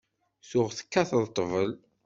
Tuɣ 0.49 0.67
tekkateḍ 0.77 1.21
ṭṭbel. 1.29 1.69